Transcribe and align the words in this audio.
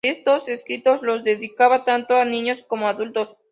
Estos 0.03 0.49
escritos 0.49 1.03
los 1.03 1.23
dedicaba 1.23 1.85
tanto 1.85 2.17
a 2.17 2.25
niños 2.25 2.63
como 2.67 2.87
adultos. 2.87 3.35